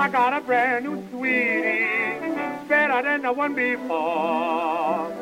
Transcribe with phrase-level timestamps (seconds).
[0.00, 1.84] I got a brand new sweetie,
[2.66, 5.12] better than the one before.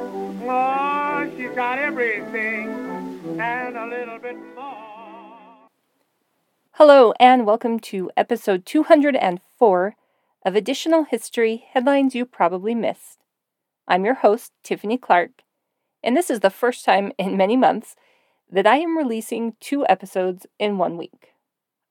[0.46, 2.69] Oh, she's got everything
[3.41, 5.68] and a little bit more.
[6.75, 9.96] Hello, and welcome to episode 204
[10.45, 13.18] of Additional History Headlines You Probably Missed.
[13.89, 15.43] I'm your host, Tiffany Clark,
[16.04, 17.96] and this is the first time in many months
[18.49, 21.32] that I am releasing two episodes in one week.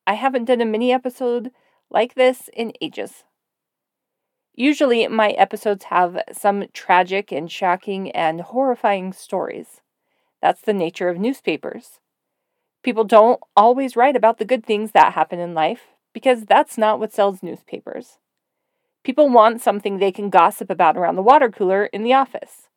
[0.08, 1.52] I haven't done a mini episode
[1.90, 3.24] like this in ages.
[4.54, 9.82] Usually, my episodes have some tragic and shocking and horrifying stories.
[10.42, 12.00] That's the nature of newspapers.
[12.84, 17.00] People don't always write about the good things that happen in life because that's not
[17.00, 18.18] what sells newspapers.
[19.04, 22.70] People want something they can gossip about around the water cooler in the office.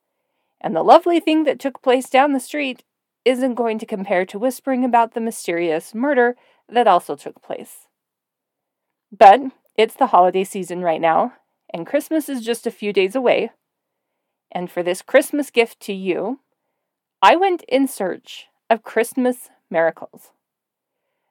[0.61, 2.85] And the lovely thing that took place down the street
[3.25, 6.37] isn't going to compare to whispering about the mysterious murder
[6.69, 7.89] that also took place.
[9.17, 9.41] But
[9.77, 11.35] it's the holiday season right now,
[11.73, 13.51] and Christmas is just a few days away.
[14.53, 16.41] And for this Christmas gift to you,
[17.23, 20.31] I went in search of Christmas miracles.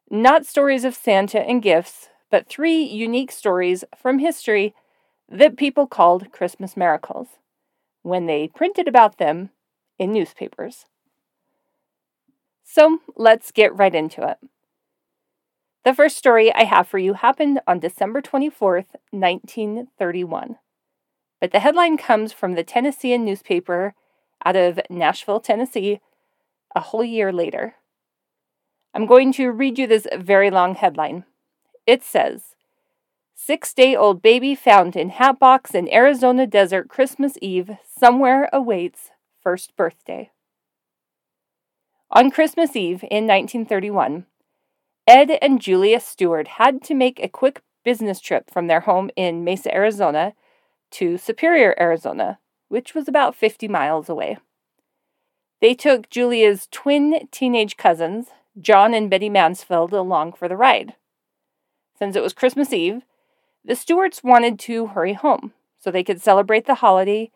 [0.10, 4.74] Not stories of Santa and gifts, but three unique stories from history
[5.30, 7.28] that people called Christmas miracles
[8.02, 9.52] when they printed about them
[9.98, 10.86] in newspapers.
[12.64, 14.38] So let's get right into it.
[15.90, 20.58] The first story I have for you happened on December 24th, 1931.
[21.42, 23.96] But the headline comes from the Tennessean newspaper
[24.46, 26.00] out of Nashville, Tennessee,
[26.76, 27.74] a whole year later.
[28.94, 31.24] I'm going to read you this very long headline.
[31.88, 32.54] It says
[33.34, 39.10] Six day old baby found in hat box in Arizona desert Christmas Eve somewhere awaits
[39.42, 40.30] first birthday.
[42.12, 44.28] On Christmas Eve in 1931,
[45.10, 49.44] Ed and Julia Stewart had to make a quick business trip from their home in
[49.44, 50.34] Mesa, Arizona
[50.92, 52.38] to Superior, Arizona,
[52.68, 54.38] which was about 50 miles away.
[55.62, 58.28] They took Julia's twin teenage cousins,
[58.62, 60.94] John and Betty Mansfield, along for the ride.
[61.98, 63.02] Since it was Christmas Eve,
[63.66, 67.32] the Stewarts wanted to hurry home so they could celebrate the holiday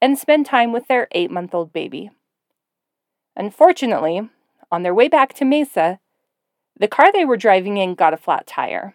[0.00, 2.10] and spend time with their eight month old baby.
[3.36, 4.28] Unfortunately,
[4.72, 6.00] on their way back to Mesa,
[6.78, 8.94] the car they were driving in got a flat tire.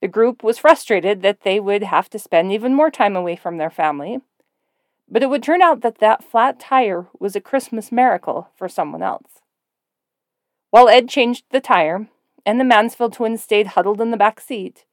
[0.00, 3.56] The group was frustrated that they would have to spend even more time away from
[3.56, 4.18] their family,
[5.08, 9.02] but it would turn out that that flat tire was a Christmas miracle for someone
[9.02, 9.40] else.
[10.70, 12.08] While Ed changed the tire
[12.44, 14.84] and the Mansfield twins stayed huddled in the back seat,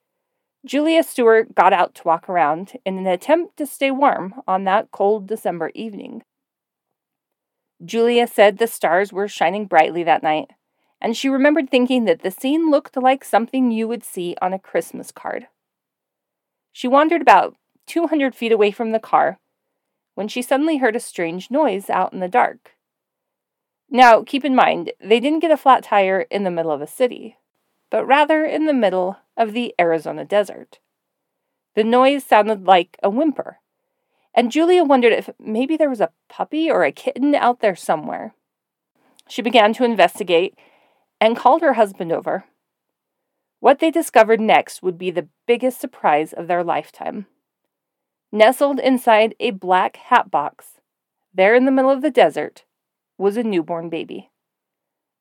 [0.64, 4.92] Julia Stewart got out to walk around in an attempt to stay warm on that
[4.92, 6.22] cold December evening.
[7.84, 10.52] Julia said the stars were shining brightly that night,
[11.02, 14.60] and she remembered thinking that the scene looked like something you would see on a
[14.60, 15.48] Christmas card.
[16.72, 17.56] She wandered about
[17.88, 19.40] 200 feet away from the car
[20.14, 22.76] when she suddenly heard a strange noise out in the dark.
[23.90, 26.88] Now, keep in mind, they didn't get a flat tire in the middle of a
[26.88, 27.38] city,
[27.90, 30.80] but rather in the middle of the Arizona desert.
[31.76, 33.60] The noise sounded like a whimper,
[34.34, 38.34] and Julia wondered if maybe there was a puppy or a kitten out there somewhere.
[39.28, 40.58] She began to investigate
[41.22, 42.46] and called her husband over.
[43.60, 47.28] What they discovered next would be the biggest surprise of their lifetime.
[48.32, 50.80] Nestled inside a black hat box,
[51.32, 52.66] there in the middle of the desert,
[53.20, 54.32] was a newborn baby.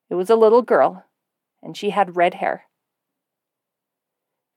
[0.08, 1.04] It was a little girl,
[1.62, 2.64] and she had red hair.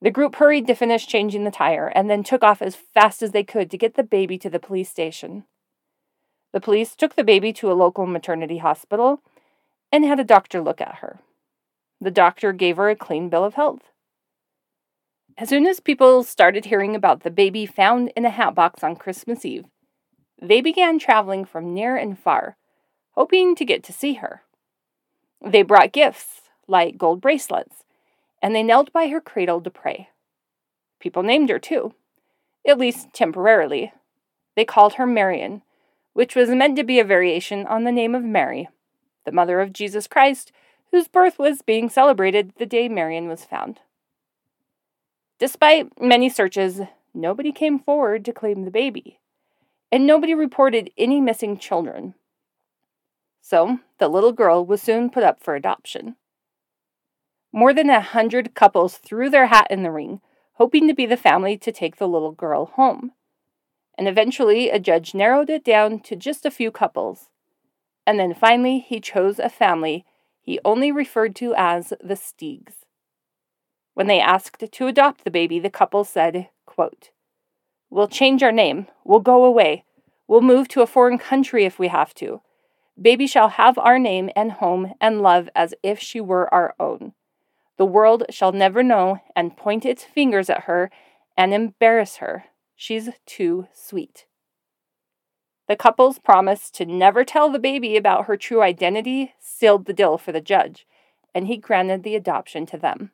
[0.02, 3.32] The group hurried to finish changing the tire and then took off as fast as
[3.32, 5.44] they could to get the baby to the police station.
[6.54, 9.22] The police took the baby to a local maternity hospital
[9.92, 11.20] and had a doctor look at her.
[12.04, 13.84] The doctor gave her a clean bill of health.
[15.38, 18.98] As soon as people started hearing about the baby found in a hat box on
[18.98, 19.64] Christmas Eve,
[20.42, 22.58] they began traveling from near and far,
[23.12, 24.42] hoping to get to see her.
[25.42, 27.86] They brought gifts, like gold bracelets,
[28.42, 30.10] and they knelt by her cradle to pray.
[31.00, 31.94] People named her, too,
[32.68, 33.94] at least temporarily.
[34.58, 35.62] They called her Marian,
[36.12, 38.68] which was meant to be a variation on the name of Mary,
[39.24, 40.52] the mother of Jesus Christ,
[40.94, 43.80] whose birth was being celebrated the day Marian was found.
[45.40, 46.82] Despite many searches,
[47.16, 49.18] nobody came forward to claim the baby,
[49.92, 52.14] and nobody reported any missing children.
[53.42, 56.16] So the little girl was soon put up for adoption.
[57.52, 60.22] More than a hundred couples threw their hat in the ring,
[60.54, 63.14] hoping to be the family to take the little girl home.
[63.98, 67.30] And eventually, a judge narrowed it down to just a few couples.
[68.06, 70.06] And then finally, he chose a family
[70.44, 72.74] he only referred to as the Steegs.
[73.94, 77.12] When they asked to adopt the baby, the couple said, quote,
[77.90, 78.88] We'll change our name.
[79.06, 79.86] We'll go away.
[80.28, 82.42] We'll move to a foreign country if we have to.
[83.02, 87.14] Baby shall have our name and home and love as if she were our own.
[87.78, 90.92] The world shall never know and point its fingers at her
[91.38, 92.46] and embarrass her.
[92.76, 94.26] She's too sweet.
[95.68, 100.18] The couple's promise to never tell the baby about her true identity sealed the deal
[100.18, 100.86] for the judge,
[101.34, 103.12] and he granted the adoption to them.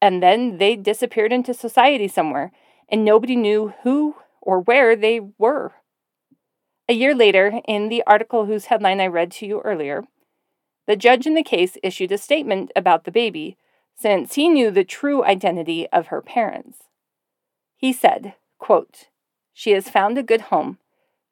[0.00, 2.52] And then they disappeared into society somewhere,
[2.88, 5.72] and nobody knew who or where they were.
[6.88, 10.04] A year later, in the article whose headline I read to you earlier,
[10.86, 13.56] the judge in the case issued a statement about the baby,
[13.94, 16.88] since he knew the true identity of her parents.
[17.76, 19.08] He said, quote,
[19.52, 20.78] She has found a good home.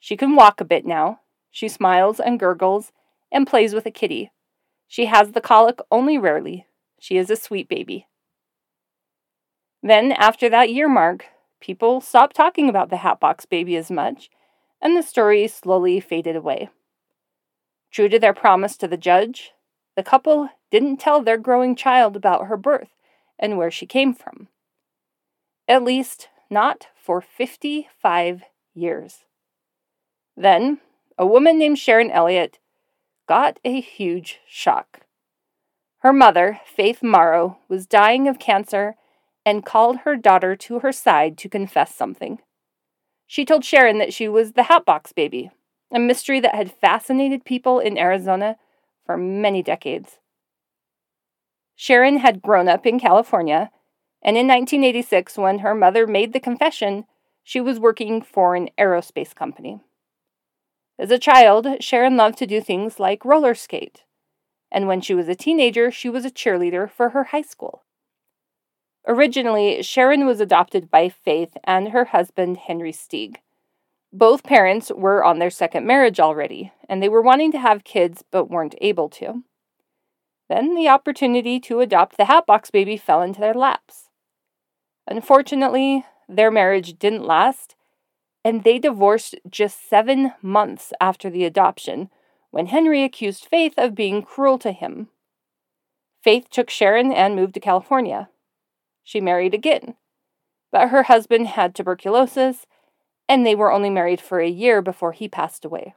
[0.00, 1.20] She can walk a bit now.
[1.52, 2.90] She smiles and gurgles
[3.30, 4.32] and plays with a kitty.
[4.88, 6.66] She has the colic only rarely.
[6.98, 8.08] She is a sweet baby.
[9.82, 11.26] Then, after that year mark,
[11.60, 14.30] People stopped talking about the Hatbox baby as much,
[14.80, 16.70] and the story slowly faded away.
[17.90, 19.52] True to their promise to the judge,
[19.94, 22.88] the couple didn't tell their growing child about her birth
[23.38, 24.48] and where she came from.
[25.68, 28.42] At least, not for 55
[28.74, 29.24] years.
[30.40, 30.78] Then,
[31.18, 32.60] a woman named Sharon Elliott
[33.28, 35.00] got a huge shock.
[35.98, 38.94] Her mother, Faith Morrow, was dying of cancer
[39.44, 42.38] and called her daughter to her side to confess something.
[43.26, 45.50] She told Sharon that she was the Hatbox Baby,
[45.92, 48.56] a mystery that had fascinated people in Arizona
[49.04, 50.20] for many decades.
[51.76, 53.70] Sharon had grown up in California,
[54.22, 57.04] and in 1986, when her mother made the confession,
[57.44, 59.82] she was working for an aerospace company.
[61.00, 64.04] As a child, Sharon loved to do things like roller skate,
[64.70, 67.84] and when she was a teenager, she was a cheerleader for her high school.
[69.08, 73.36] Originally, Sharon was adopted by Faith and her husband, Henry Stieg.
[74.12, 78.22] Both parents were on their second marriage already, and they were wanting to have kids
[78.30, 79.42] but weren't able to.
[80.50, 84.10] Then the opportunity to adopt the Hatbox baby fell into their laps.
[85.06, 87.74] Unfortunately, their marriage didn't last,
[88.44, 92.10] and they divorced just seven months after the adoption
[92.50, 95.08] when Henry accused Faith of being cruel to him.
[96.22, 98.28] Faith took Sharon and moved to California.
[99.02, 99.94] She married again.
[100.72, 102.66] But her husband had tuberculosis,
[103.28, 105.94] and they were only married for a year before he passed away.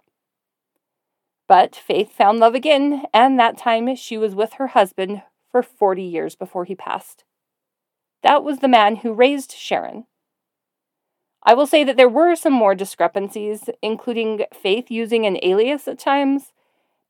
[1.47, 6.01] But Faith found love again, and that time she was with her husband for 40
[6.01, 7.25] years before he passed.
[8.23, 10.05] That was the man who raised Sharon.
[11.45, 15.99] I will say that there were some more discrepancies, including Faith using an alias at
[15.99, 16.53] times,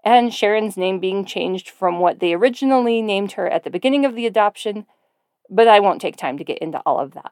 [0.03, 4.15] and Sharon's name being changed from what they originally named her at the beginning of
[4.15, 4.85] the adoption
[5.49, 7.31] but I won't take time to get into all of that.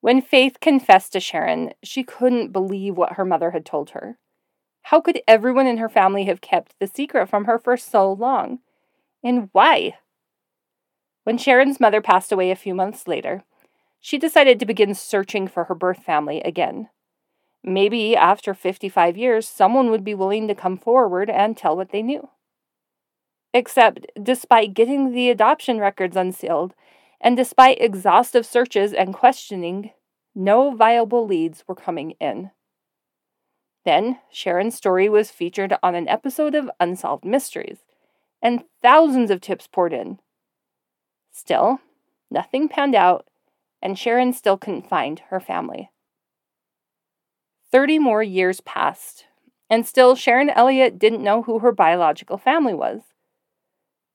[0.00, 4.18] When Faith confessed to Sharon, she couldn't believe what her mother had told her.
[4.82, 8.58] How could everyone in her family have kept the secret from her for so long?
[9.22, 9.94] And why?
[11.24, 13.44] When Sharon's mother passed away a few months later,
[14.06, 16.90] she decided to begin searching for her birth family again.
[17.62, 22.02] Maybe after 55 years, someone would be willing to come forward and tell what they
[22.02, 22.28] knew.
[23.54, 26.74] Except, despite getting the adoption records unsealed,
[27.18, 29.92] and despite exhaustive searches and questioning,
[30.34, 32.50] no viable leads were coming in.
[33.86, 37.78] Then, Sharon's story was featured on an episode of Unsolved Mysteries,
[38.42, 40.18] and thousands of tips poured in.
[41.32, 41.80] Still,
[42.30, 43.26] nothing panned out,
[43.84, 45.90] and Sharon still couldn't find her family.
[47.70, 49.26] Thirty more years passed,
[49.68, 53.02] and still Sharon Elliott didn't know who her biological family was.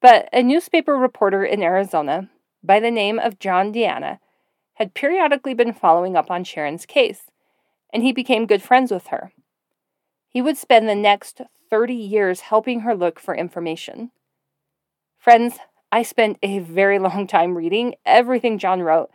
[0.01, 2.29] But a newspaper reporter in Arizona
[2.63, 4.19] by the name of John D'Anna
[4.73, 7.23] had periodically been following up on Sharon's case,
[7.93, 9.33] and he became good friends with her.
[10.29, 14.11] He would spend the next 30 years helping her look for information.
[15.17, 15.59] Friends,
[15.91, 19.11] I spent a very long time reading everything John wrote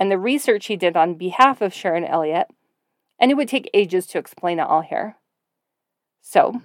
[0.00, 2.48] and the research he did on behalf of Sharon Elliott,
[3.18, 5.16] and it would take ages to explain it all here.
[6.22, 6.62] So,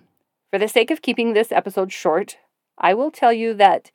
[0.50, 2.38] for the sake of keeping this episode short,
[2.78, 3.92] I will tell you that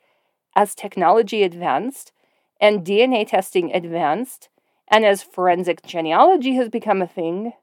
[0.55, 2.11] as technology advanced
[2.59, 4.49] and DNA testing advanced,
[4.87, 7.53] and as forensic genealogy has become a thing,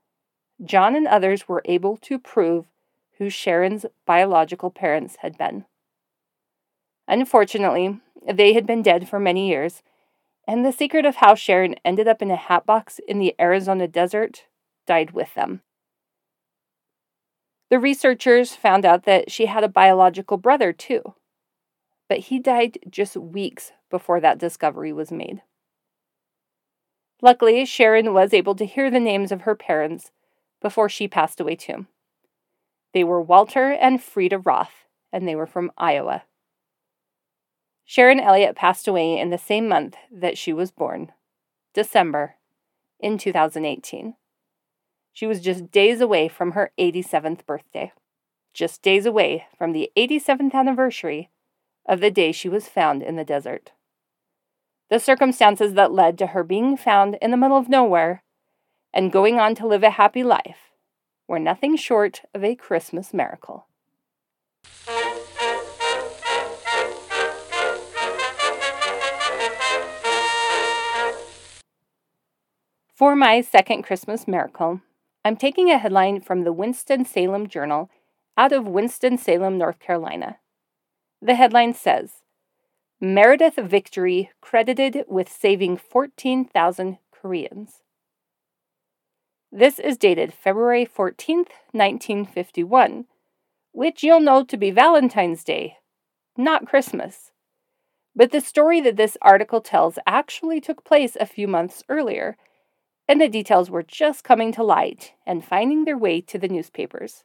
[0.65, 2.67] John and others were able to prove
[3.19, 5.67] who Sharon's biological parents had been.
[7.07, 9.83] Unfortunately, they had been dead for many years,
[10.49, 14.47] and the secret of how Sharon ended up in a hatbox in the Arizona desert
[14.87, 15.61] died with them.
[17.69, 21.15] The researchers found out that she had a biological brother, too.
[22.09, 25.43] but he died just weeks before that discovery was made.
[27.21, 30.11] Luckily, Sharon was able to hear the names of her parents
[30.61, 31.87] before she passed away too.
[32.95, 36.25] They were Walter and Frida Roth, and they were from Iowa.
[37.91, 41.11] Sharon Elliott passed away in the same month that she was born,
[41.73, 42.35] December,
[43.01, 44.15] in 2018.
[45.15, 47.93] She was just days away from her 87th birthday,
[48.53, 51.31] just days away from the 87th anniversary
[51.89, 53.73] of the day she was found in the desert.
[54.91, 58.23] The circumstances that led to her being found in the middle of nowhere
[58.93, 60.73] and going on to live a happy life
[61.27, 63.67] were nothing short of a Christmas miracle.
[72.99, 74.81] For my second Christmas miracle,
[75.25, 77.91] I'm taking a headline from the Winston-Salem Journal
[78.37, 80.39] out of Winston-Salem, North Carolina.
[81.23, 82.23] The headline says
[83.01, 87.83] Meredith Victory credited with saving 14,000 Koreans.
[89.53, 93.05] This is dated February 14th, 1951,
[93.71, 95.77] which you'll know to be Valentine's Day,
[96.37, 97.31] not Christmas.
[98.17, 102.37] But the story that this article tells actually took place a few months earlier,
[103.09, 107.25] and the details were just coming to light and finding their way to the newspapers.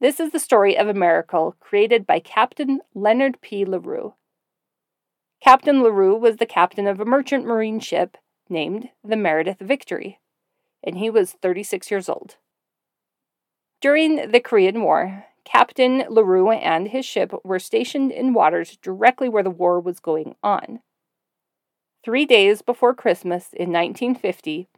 [0.00, 3.64] This is the story of a miracle created by Captain Leonard P.
[3.64, 4.14] LaRue.
[5.40, 10.20] Captain LaRue was the captain of a merchant marine ship named the Meredith Victory,
[10.82, 12.36] and he was 36 years old.
[13.80, 19.42] During the Korean War, Captain LaRue and his ship were stationed in waters directly where
[19.42, 20.80] the war was going on.
[22.04, 24.68] Three days before Christmas in 1950,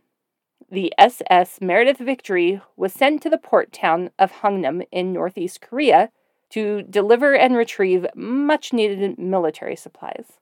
[0.71, 6.11] the SS Meredith Victory was sent to the port town of Hungnam in northeast Korea
[6.51, 10.35] to deliver and retrieve much needed military supplies.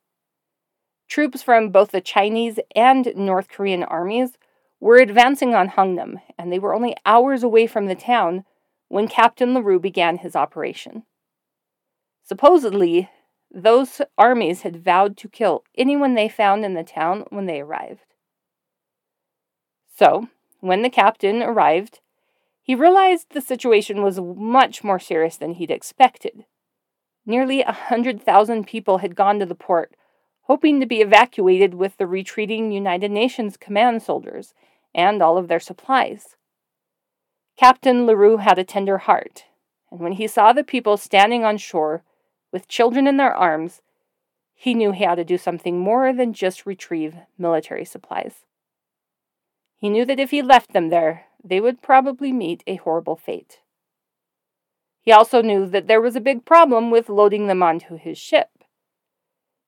[1.09, 4.37] Troops from both the Chinese and North Korean armies
[4.79, 8.45] were advancing on Hungnam, and they were only hours away from the town
[8.89, 11.05] when Captain LaRue began his operation.
[12.23, 13.09] Supposedly,
[13.55, 18.15] those armies had vowed to kill anyone they found in the town when they arrived.
[19.97, 20.29] So,
[20.61, 22.01] when the captain arrived,
[22.61, 26.45] he realized the situation was much more serious than he'd expected.
[27.25, 29.95] Nearly a hundred thousand people had gone to the port
[30.45, 34.55] hoping to be evacuated with the retreating United Nations command soldiers
[34.95, 36.37] and all of their supplies.
[37.57, 39.45] Captain LaRue had a tender heart,
[39.91, 42.03] and when he saw the people standing on shore
[42.55, 43.83] with children in their arms,
[44.55, 48.45] he knew he had to do something more than just retrieve military supplies.
[49.77, 53.59] He knew that if he left them there, they would probably meet a horrible fate.
[55.01, 58.51] He also knew that there was a big problem with loading them onto his ship.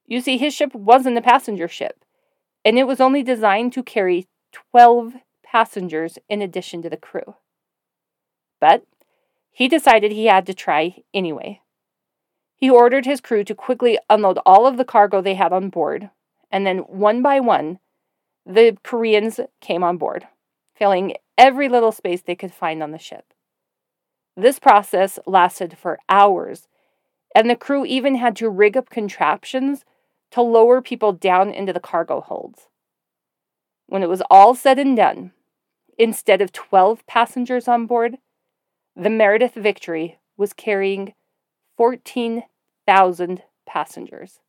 [0.06, 2.04] You see, his ship wasn't a passenger ship,
[2.64, 7.34] and it was only designed to carry 12 passengers in addition to the crew.
[8.60, 8.84] But
[9.50, 11.62] he decided he had to try anyway.
[12.56, 16.10] He ordered his crew to quickly unload all of the cargo they had on board,
[16.50, 17.78] and then one by one,
[18.46, 20.26] the Koreans came on board,
[20.74, 23.34] filling every little space they could find on the ship.
[24.36, 26.66] This process lasted for hours,
[27.34, 29.84] and the crew even had to rig up contraptions
[30.30, 32.68] to lower people down into the cargo holds.
[33.86, 35.32] When it was all said and done,
[35.98, 38.16] instead of 12 passengers on board,
[38.94, 41.14] the Meredith Victory was carrying
[41.76, 44.40] 14,000 passengers.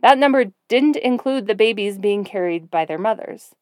[0.00, 3.54] That number didn't include the babies being carried by their mothers.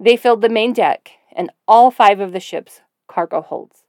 [0.00, 3.84] They filled the main deck and all five of the ship's cargo holds.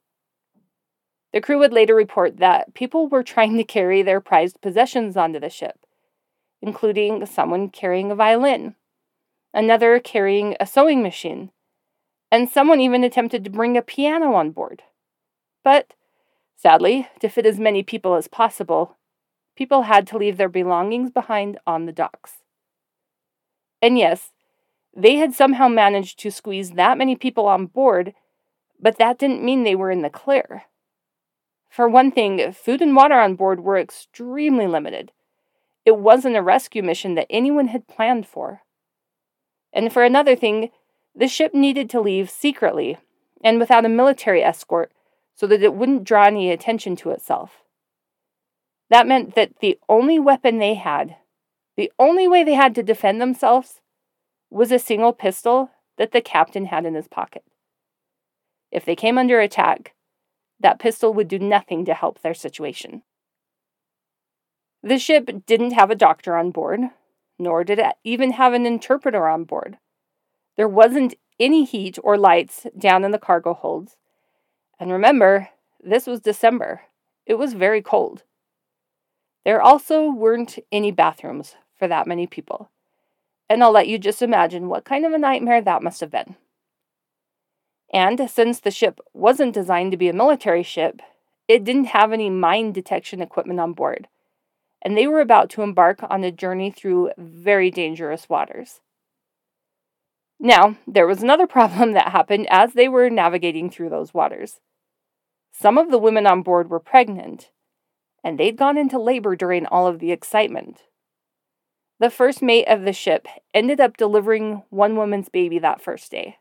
[1.33, 5.39] The crew would later report that people were trying to carry their prized possessions onto
[5.39, 5.79] the ship,
[6.61, 8.75] including someone carrying a violin,
[9.51, 11.49] another carrying a sewing machine,
[12.31, 14.83] and someone even attempted to bring a piano on board.
[15.63, 15.93] But,
[16.63, 18.95] sadly, to fit as many people as possible,
[19.57, 22.43] people had to leave their belongings behind on the docks.
[23.81, 24.31] And yes,
[24.95, 28.13] they had somehow managed to squeeze that many people on board,
[28.79, 30.63] but that didn't mean they were in the clear.
[31.69, 35.11] For one thing, food and water on board were extremely limited.
[35.85, 38.61] It wasn't a rescue mission that anyone had planned for.
[39.73, 40.69] And for another thing,
[41.13, 42.99] the ship needed to leave secretly
[43.43, 44.93] and without a military escort
[45.35, 47.63] so that it wouldn't draw any attention to itself.
[48.89, 51.15] That meant that the only weapon they had,
[51.75, 53.81] the only way they had to defend themselves,
[54.49, 57.43] was a single pistol that the captain had in his pocket.
[58.71, 59.93] If they came under attack,
[60.59, 63.03] that pistol would do nothing to help their situation.
[64.81, 66.81] The ship didn't have a doctor on board,
[67.39, 69.77] nor did it even have an interpreter on board.
[70.57, 73.97] There wasn't any heat or lights down in the cargo holds.
[74.79, 75.49] And remember,
[75.81, 76.81] this was December.
[77.25, 78.23] It was very cold.
[79.45, 82.69] There also weren't any bathrooms for that many people.
[83.49, 86.35] And I'll let you just imagine what kind of a nightmare that must have been.
[87.93, 91.01] And since the ship wasn't designed to be a military ship,
[91.47, 94.07] it didn't have any mine detection equipment on board,
[94.81, 98.79] and they were about to embark on a journey through very dangerous waters.
[100.43, 104.59] Now, there was another problem that happened as they were navigating through those waters.
[105.53, 107.49] Some of the women on board were pregnant,
[108.23, 110.83] and they'd gone into labor during all of the excitement.
[111.99, 116.37] The first mate of the ship ended up delivering one woman's baby that first day.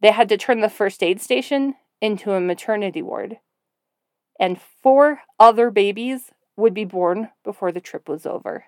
[0.00, 3.38] They had to turn the first aid station into a maternity ward,
[4.40, 8.66] and four other babies would be born before the trip was over.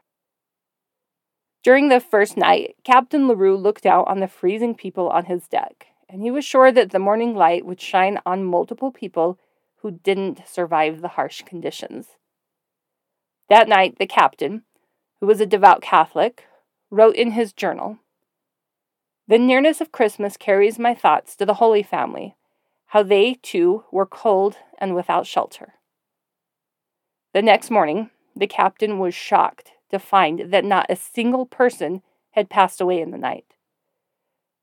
[1.64, 5.88] During the first night, Captain LaRue looked out on the freezing people on his deck,
[6.08, 9.38] and he was sure that the morning light would shine on multiple people
[9.82, 12.16] who didn't survive the harsh conditions.
[13.48, 14.62] That night, the captain,
[15.20, 16.44] who was a devout Catholic,
[16.90, 17.98] wrote in his journal
[19.26, 22.36] The nearness of Christmas carries my thoughts to the Holy Family,
[22.86, 25.74] how they, too, were cold and without shelter.
[27.34, 32.02] The next morning, the captain was shocked to find that not a single person
[32.32, 33.44] had passed away in the night.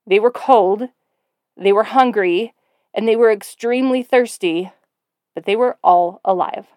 [0.07, 0.89] They were cold,
[1.57, 2.53] they were hungry,
[2.93, 4.71] and they were extremely thirsty,
[5.33, 6.67] but they were all alive.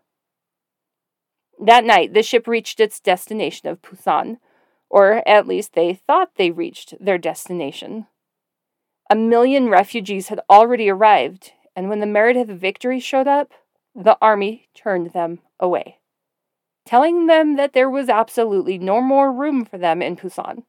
[1.61, 4.39] That night, the ship reached its destination of Pusan,
[4.89, 8.07] or at least they thought they reached their destination.
[9.11, 13.53] A million refugees had already arrived, and when the Meredith Victory showed up,
[13.95, 15.98] the army turned them away
[16.89, 20.63] telling them that there was absolutely no more room for them in Pusan.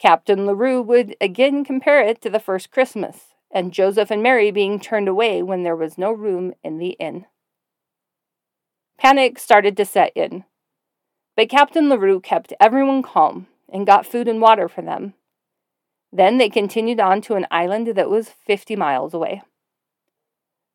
[0.00, 4.80] Captain LaRue would again compare it to the first Christmas, and Joseph and Mary being
[4.80, 7.26] turned away when there was no room in the inn.
[8.96, 10.42] Panic started to set in,
[11.36, 15.14] but Captain LaRue kept everyone calm and got food and water for them.
[16.12, 19.40] Then they continued on to an island that was 50 miles away.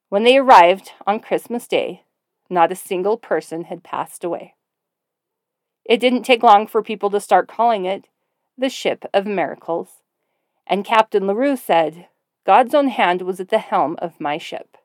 [0.07, 2.03] When they arrived on Christmas Day,
[2.49, 4.55] not a single person had passed away.
[5.85, 8.05] It didn't take long for people to start calling it
[8.57, 10.01] the Ship of Miracles,
[10.67, 12.07] and Captain LaRue said,
[12.45, 14.77] God's own hand was at the helm of my ship.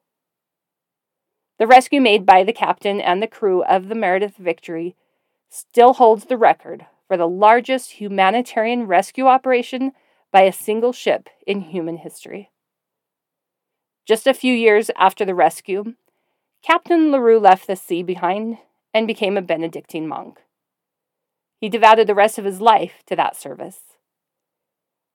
[1.58, 4.96] The rescue made by the captain and the crew of the Meredith Victory
[5.50, 9.92] still holds the record for the largest humanitarian rescue operation
[10.30, 12.50] by a single ship in human history.
[14.06, 15.94] Just a few years after the rescue,
[16.62, 18.58] Captain LaRue left the sea behind
[18.92, 20.40] and became a Benedictine monk.
[21.60, 23.80] He devoted the rest of his life to that service.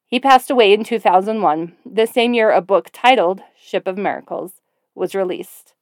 [0.06, 4.62] He passed away in 2001, the same year a book titled Ship of Miracles
[4.96, 5.74] was released.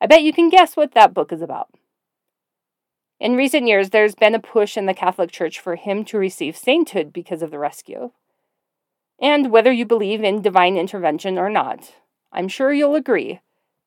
[0.00, 1.68] I bet you can guess what that book is about.
[3.18, 6.56] In recent years, there's been a push in the Catholic Church for him to receive
[6.56, 8.10] sainthood because of the rescue.
[9.20, 11.94] And whether you believe in divine intervention or not,
[12.30, 13.40] I'm sure you'll agree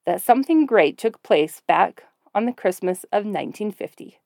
[0.09, 4.17] that something great took place back on the Christmas of 1950.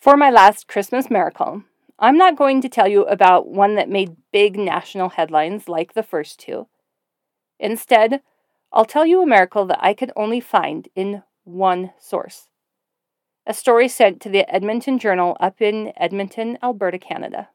[0.00, 1.64] For my last Christmas miracle,
[1.98, 6.02] I'm not going to tell you about one that made big national headlines like the
[6.02, 6.66] first two.
[7.58, 8.22] Instead,
[8.72, 12.49] I'll tell you a miracle that I could only find in one source
[13.50, 17.48] a story sent to the Edmonton Journal up in Edmonton, Alberta, Canada.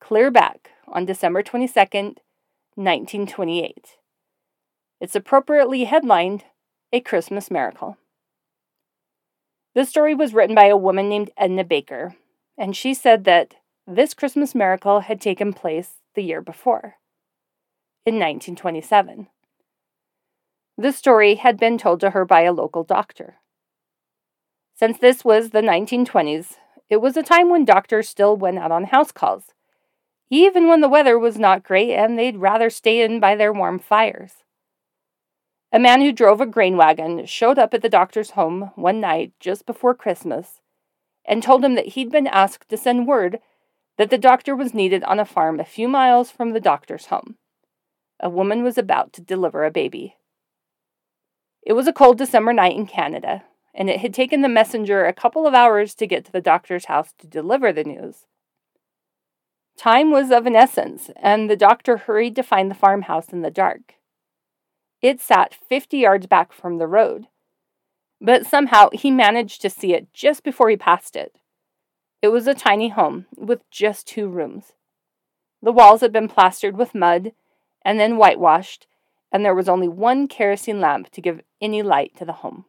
[0.00, 2.16] Clear back on December 22nd,
[2.74, 3.98] 1928.
[5.00, 6.42] It's appropriately headlined
[6.92, 7.96] A Christmas Miracle.
[9.76, 12.16] This story was written by a woman named Edna Baker,
[12.58, 13.54] and she said that
[13.86, 16.96] this Christmas miracle had taken place the year before,
[18.04, 19.28] in 1927.
[20.76, 23.36] The story had been told to her by a local doctor.
[24.74, 26.56] Since this was the 1920s,
[26.88, 29.54] it was a time when doctors still went out on house calls,
[30.30, 33.78] even when the weather was not great and they'd rather stay in by their warm
[33.78, 34.32] fires.
[35.72, 39.32] A man who drove a grain wagon showed up at the doctor's home one night
[39.40, 40.60] just before Christmas
[41.24, 43.38] and told him that he'd been asked to send word
[43.96, 47.36] that the doctor was needed on a farm a few miles from the doctor's home.
[48.20, 50.16] A woman was about to deliver a baby.
[51.62, 55.12] It was a cold December night in Canada, and it had taken the messenger a
[55.12, 58.26] couple of hours to get to the doctor's house to deliver the news.
[59.76, 63.50] Time was of an essence, and the doctor hurried to find the farmhouse in the
[63.50, 63.94] dark.
[65.00, 67.26] It sat 50 yards back from the road,
[68.20, 71.36] but somehow he managed to see it just before he passed it.
[72.20, 74.74] It was a tiny home with just two rooms.
[75.60, 77.32] The walls had been plastered with mud
[77.84, 78.86] and then whitewashed,
[79.32, 82.66] and there was only one kerosene lamp to give any light to the home.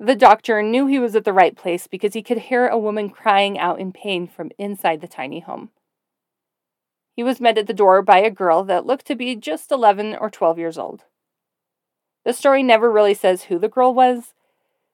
[0.00, 3.10] The doctor knew he was at the right place because he could hear a woman
[3.10, 5.70] crying out in pain from inside the tiny home.
[7.16, 10.14] He was met at the door by a girl that looked to be just 11
[10.14, 11.04] or 12 years old.
[12.24, 14.34] The story never really says who the girl was,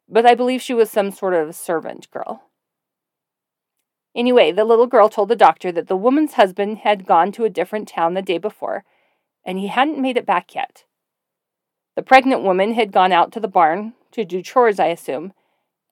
[0.09, 2.45] but I believe she was some sort of servant girl.
[4.17, 7.51] Anyway, the little girl told the doctor that the woman's husband had gone to a
[7.51, 8.85] different town the day before,
[9.45, 10.85] and he hadn't made it back yet.
[11.97, 15.33] The pregnant woman had gone out to the barn, to do chores, I assume,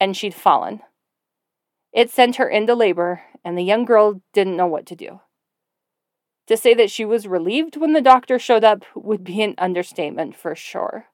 [0.00, 0.80] and she'd fallen.
[1.92, 5.20] It sent her into labor, and the young girl didn't know what to do.
[6.46, 10.34] To say that she was relieved when the doctor showed up would be an understatement
[10.34, 11.06] for sure.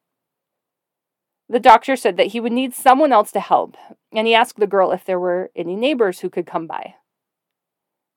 [1.49, 3.77] The doctor said that he would need someone else to help,
[4.13, 6.95] and he asked the girl if there were any neighbors who could come by.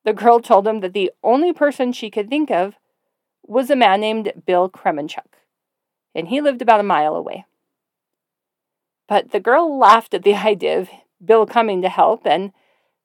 [0.04, 2.76] The girl told him that the only person she could think of
[3.44, 5.38] was a man named Bill Kremenchuk,
[6.14, 7.46] and he lived about a mile away.
[9.12, 10.90] But the girl laughed at the idea of
[11.24, 12.54] Bill coming to help and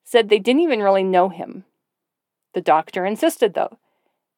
[0.04, 1.64] said they didn't even really know him.
[2.54, 3.78] The doctor insisted, though,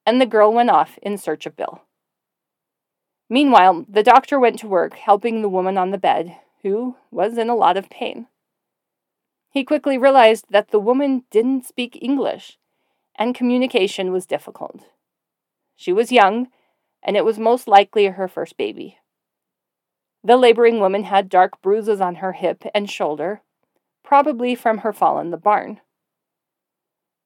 [0.06, 1.82] and the girl went off in search of Bill.
[3.28, 7.50] Meanwhile, the doctor went to work helping the woman on the bed, who was in
[7.50, 8.28] a lot of pain.
[9.50, 12.56] He quickly realized that the woman didn't speak English,
[13.14, 14.86] and communication was difficult.
[15.76, 16.48] She was young,
[17.02, 18.96] and it was most likely her first baby.
[20.28, 23.40] The laboring woman had dark bruises on her hip and shoulder,
[24.04, 25.80] probably from her fall in the barn.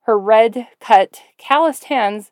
[0.02, 2.30] Her red, cut, calloused hands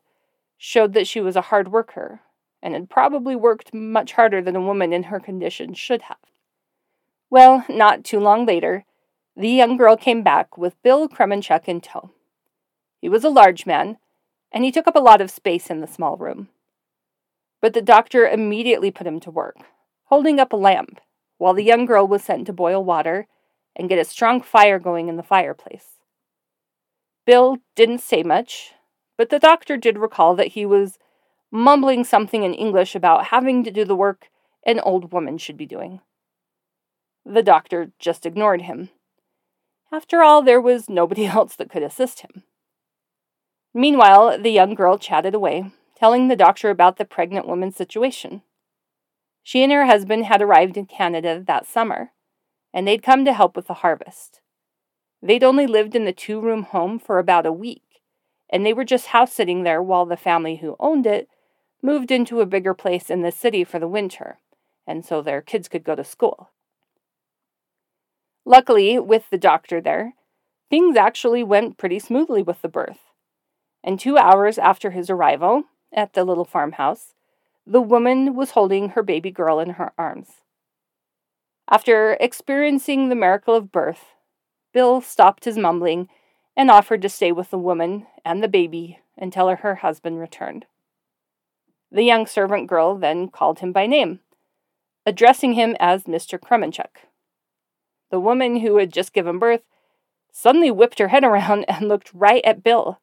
[0.58, 2.20] showed that she was a hard worker
[2.62, 6.18] and had probably worked much harder than a woman in her condition should have.
[7.30, 8.84] Well, not too long later,
[9.36, 12.12] the young girl came back with Bill Kremenchuk in tow.
[13.00, 13.96] He was a large man,
[14.52, 16.48] and he took up a lot of space in the small room.
[17.60, 19.56] But the doctor immediately put him to work,
[20.10, 21.00] holding up a lamp,
[21.38, 23.28] while the young girl was sent to boil water
[23.76, 26.00] and get a strong fire going in the fireplace.
[27.24, 28.72] Bill didn't say much,
[29.16, 30.98] but the doctor did recall that he was
[31.52, 34.28] mumbling something in English about having to do the work
[34.66, 36.00] an old woman should be doing.
[37.24, 38.90] The doctor just ignored him.
[39.92, 42.42] After all, there was nobody else that could assist him.
[43.72, 48.42] Meanwhile, the young girl chatted away, telling the doctor about the pregnant woman's situation.
[49.42, 52.12] She and her husband had arrived in Canada that summer,
[52.72, 54.40] and they'd come to help with the harvest.
[55.22, 58.02] They'd only lived in the two room home for about a week,
[58.48, 61.28] and they were just house sitting there while the family who owned it
[61.82, 64.38] moved into a bigger place in the city for the winter,
[64.86, 66.50] and so their kids could go to school.
[68.44, 70.14] Luckily, with the doctor there,
[70.68, 73.00] things actually went pretty smoothly with the birth.
[73.82, 77.14] And two hours after his arrival at the little farmhouse,
[77.70, 80.42] the woman was holding her baby girl in her arms.
[81.70, 84.06] After experiencing the miracle of birth,
[84.72, 86.08] Bill stopped his mumbling
[86.56, 90.66] and offered to stay with the woman and the baby until her husband returned.
[91.92, 94.18] The young servant girl then called him by name,
[95.06, 96.40] addressing him as Mr.
[96.40, 97.06] Kremenchuk.
[98.10, 99.62] The woman who had just given birth
[100.32, 102.98] suddenly whipped her head around and looked right at Bill.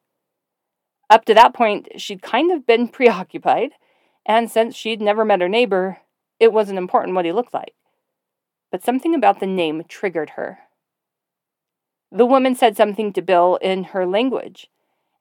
[1.10, 3.72] Up to that point, she'd kind of been preoccupied,
[4.28, 6.00] and since she'd never met her neighbor,
[6.38, 7.74] it wasn't important what he looked like.
[8.70, 10.60] But something about the name triggered her.
[12.12, 14.70] The woman said something to Bill in her language,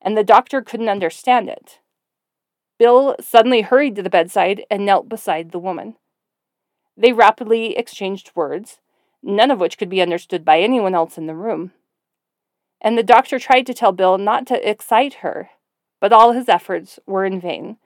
[0.02, 1.78] and the doctor couldn't understand it.
[2.78, 5.94] Bill suddenly hurried to the bedside and knelt beside the woman.
[6.96, 8.80] They rapidly exchanged words,
[9.22, 11.72] none of which could be understood by anyone else in the room.
[12.80, 15.50] And the doctor tried to tell Bill not to excite her,
[16.00, 17.78] but all his efforts were in vain.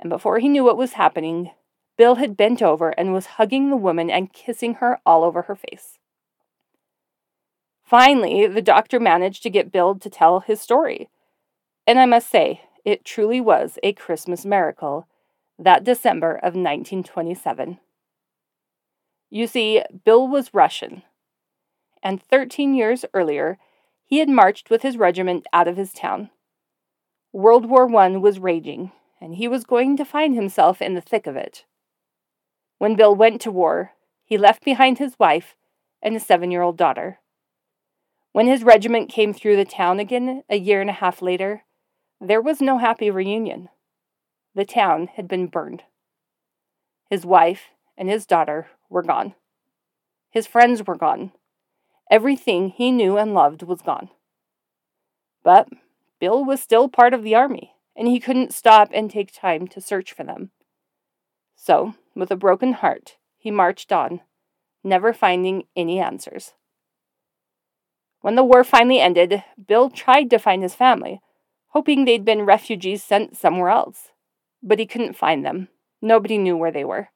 [0.00, 1.50] And before he knew what was happening,
[1.96, 5.56] Bill had bent over and was hugging the woman and kissing her all over her
[5.56, 5.98] face.
[7.82, 11.08] Finally, the doctor managed to get Bill to tell his story.
[11.86, 15.08] And I must say, it truly was a Christmas miracle
[15.58, 17.78] that December of 1927.
[19.30, 21.02] You see, Bill was Russian,
[22.02, 23.58] and 13 years earlier,
[24.04, 26.30] he had marched with his regiment out of his town.
[27.32, 31.26] World War I was raging, and he was going to find himself in the thick
[31.26, 31.64] of it.
[32.78, 33.92] When Bill went to war,
[34.24, 35.56] he left behind his wife
[36.02, 37.18] and a seven year old daughter.
[38.32, 41.64] When his regiment came through the town again a year and a half later,
[42.20, 43.68] there was no happy reunion.
[44.54, 45.82] The town had been burned.
[47.10, 49.34] His wife and his daughter were gone.
[50.30, 51.32] His friends were gone.
[52.10, 54.10] Everything he knew and loved was gone.
[55.42, 55.68] But
[56.20, 59.80] Bill was still part of the army, and he couldn't stop and take time to
[59.80, 60.52] search for them.
[61.56, 64.20] So, with a broken heart, he marched on,
[64.84, 66.52] never finding any answers.
[68.20, 71.20] When the war finally ended, Bill tried to find his family,
[71.70, 74.12] hoping they'd been refugees sent somewhere else.
[74.62, 75.68] But he couldn't find them.
[76.00, 77.08] Nobody knew where they were.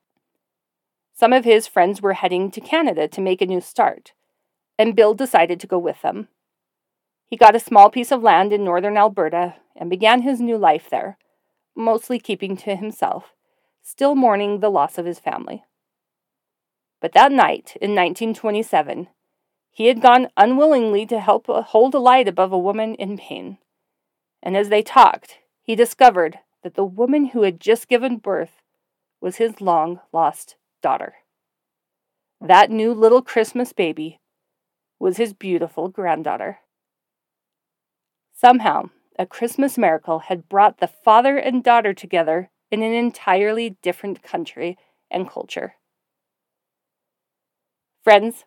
[1.14, 4.12] Some of his friends were heading to Canada to make a new start,
[4.76, 6.26] and Bill decided to go with them.
[7.32, 10.90] He got a small piece of land in northern Alberta and began his new life
[10.90, 11.16] there,
[11.74, 13.32] mostly keeping to himself,
[13.80, 15.64] still mourning the loss of his family.
[17.00, 19.08] But that night, in 1927,
[19.70, 23.56] he had gone unwillingly to help hold a light above a woman in pain.
[24.42, 28.60] And as they talked, he discovered that the woman who had just given birth
[29.22, 31.14] was his long lost daughter.
[32.42, 34.20] That new little Christmas baby
[34.98, 36.58] was his beautiful granddaughter.
[38.42, 44.24] Somehow, a Christmas miracle had brought the father and daughter together in an entirely different
[44.24, 44.76] country
[45.12, 45.74] and culture.
[48.02, 48.44] Friends,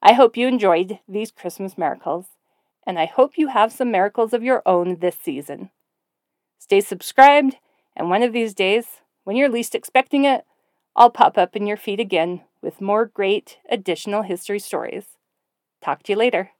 [0.00, 2.26] I hope you enjoyed these Christmas miracles,
[2.86, 5.70] and I hope you have some miracles of your own this season.
[6.60, 7.56] Stay subscribed,
[7.96, 10.44] and one of these days, when you're least expecting it,
[10.94, 15.18] I'll pop up in your feed again with more great additional history stories.
[15.82, 16.52] Talk to you later.